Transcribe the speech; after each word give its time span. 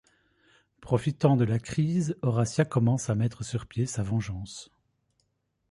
Profitant 0.79 1.37
de 1.37 1.43
la 1.45 1.59
crise, 1.59 2.17
Horacia 2.23 2.65
commence 2.65 3.11
à 3.11 3.13
mettre 3.13 3.43
sur 3.43 3.67
pied 3.67 3.85
sa 3.85 4.01
vengeance. 4.01 4.71